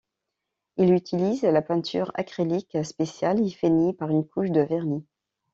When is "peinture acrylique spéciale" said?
1.61-3.39